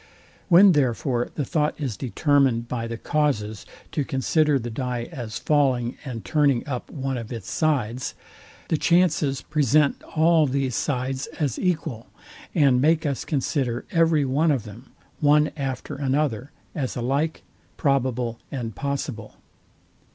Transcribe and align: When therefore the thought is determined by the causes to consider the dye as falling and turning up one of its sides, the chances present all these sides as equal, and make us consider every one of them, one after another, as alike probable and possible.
When 0.49 0.71
therefore 0.71 1.29
the 1.35 1.45
thought 1.45 1.79
is 1.79 1.95
determined 1.95 2.67
by 2.67 2.87
the 2.87 2.97
causes 2.97 3.67
to 3.91 4.03
consider 4.03 4.57
the 4.57 4.71
dye 4.71 5.03
as 5.11 5.37
falling 5.37 5.95
and 6.03 6.25
turning 6.25 6.67
up 6.67 6.89
one 6.89 7.19
of 7.19 7.31
its 7.31 7.51
sides, 7.51 8.15
the 8.69 8.77
chances 8.77 9.43
present 9.43 10.01
all 10.17 10.47
these 10.47 10.75
sides 10.75 11.27
as 11.39 11.59
equal, 11.59 12.07
and 12.55 12.81
make 12.81 13.05
us 13.05 13.23
consider 13.23 13.85
every 13.91 14.25
one 14.25 14.49
of 14.49 14.63
them, 14.63 14.89
one 15.19 15.51
after 15.55 15.93
another, 15.93 16.49
as 16.73 16.95
alike 16.95 17.43
probable 17.77 18.39
and 18.51 18.73
possible. 18.75 19.35